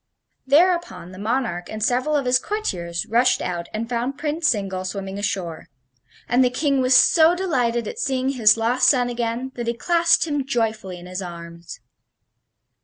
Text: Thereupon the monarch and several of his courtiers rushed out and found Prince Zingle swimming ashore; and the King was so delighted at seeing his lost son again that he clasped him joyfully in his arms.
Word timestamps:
Thereupon 0.47 1.11
the 1.11 1.19
monarch 1.19 1.67
and 1.69 1.83
several 1.83 2.15
of 2.15 2.25
his 2.25 2.39
courtiers 2.39 3.05
rushed 3.05 3.39
out 3.39 3.69
and 3.71 3.87
found 3.87 4.17
Prince 4.17 4.49
Zingle 4.49 4.83
swimming 4.83 5.19
ashore; 5.19 5.67
and 6.27 6.43
the 6.43 6.49
King 6.49 6.81
was 6.81 6.95
so 6.97 7.35
delighted 7.35 7.87
at 7.87 7.99
seeing 7.99 8.29
his 8.29 8.57
lost 8.57 8.87
son 8.89 9.09
again 9.09 9.51
that 9.53 9.67
he 9.67 9.75
clasped 9.75 10.25
him 10.25 10.43
joyfully 10.43 10.97
in 10.97 11.05
his 11.05 11.21
arms. 11.21 11.81